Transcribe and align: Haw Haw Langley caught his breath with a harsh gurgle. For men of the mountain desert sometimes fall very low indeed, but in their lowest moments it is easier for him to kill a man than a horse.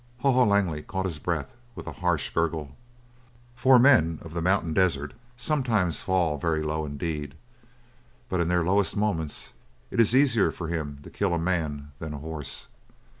Haw 0.21 0.31
Haw 0.31 0.45
Langley 0.45 0.81
caught 0.81 1.05
his 1.05 1.19
breath 1.19 1.53
with 1.75 1.85
a 1.85 1.91
harsh 2.01 2.31
gurgle. 2.31 2.75
For 3.53 3.77
men 3.77 4.17
of 4.23 4.33
the 4.33 4.41
mountain 4.41 4.73
desert 4.73 5.13
sometimes 5.37 6.01
fall 6.01 6.39
very 6.39 6.63
low 6.63 6.85
indeed, 6.87 7.35
but 8.27 8.39
in 8.39 8.47
their 8.47 8.63
lowest 8.63 8.97
moments 8.97 9.53
it 9.91 9.99
is 9.99 10.15
easier 10.15 10.51
for 10.51 10.69
him 10.69 11.01
to 11.03 11.11
kill 11.11 11.35
a 11.35 11.37
man 11.37 11.91
than 11.99 12.15
a 12.15 12.17
horse. 12.17 12.67